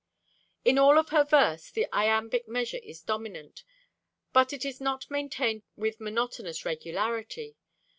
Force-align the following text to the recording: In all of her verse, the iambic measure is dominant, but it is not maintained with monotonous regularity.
In 0.65 0.79
all 0.79 0.97
of 0.97 1.09
her 1.09 1.23
verse, 1.23 1.69
the 1.69 1.85
iambic 1.93 2.47
measure 2.47 2.79
is 2.81 3.03
dominant, 3.03 3.63
but 4.33 4.51
it 4.51 4.65
is 4.65 4.81
not 4.81 5.11
maintained 5.11 5.61
with 5.75 5.99
monotonous 6.01 6.65
regularity. 6.65 7.55